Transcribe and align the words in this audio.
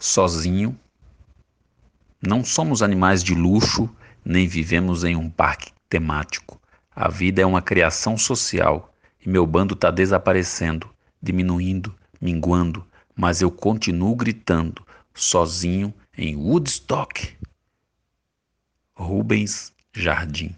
sozinho. 0.00 0.76
Não 2.20 2.42
somos 2.42 2.82
animais 2.82 3.22
de 3.22 3.34
luxo, 3.34 3.88
nem 4.24 4.48
vivemos 4.48 5.04
em 5.04 5.14
um 5.14 5.30
parque 5.30 5.72
temático. 5.88 6.60
A 6.90 7.08
vida 7.08 7.42
é 7.42 7.46
uma 7.46 7.62
criação 7.62 8.16
social 8.16 8.92
e 9.24 9.28
meu 9.28 9.46
bando 9.46 9.74
está 9.74 9.90
desaparecendo, 9.90 10.90
diminuindo, 11.22 11.94
minguando, 12.20 12.84
mas 13.14 13.42
eu 13.42 13.50
continuo 13.50 14.16
gritando, 14.16 14.84
sozinho 15.14 15.94
em 16.16 16.34
Woodstock. 16.34 17.36
Rubens 18.96 19.72
Jardim 19.92 20.56